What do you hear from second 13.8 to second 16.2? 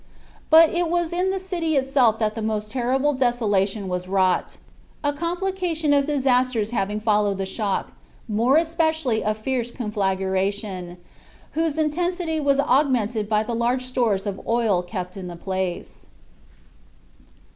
stores of oil kept in the place.